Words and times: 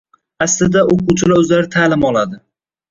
Aslida, 0.45 0.83
o‘quvchilar 0.95 1.37
o‘zlari 1.43 1.71
ta’lim 1.77 2.11
oladi. 2.13 2.43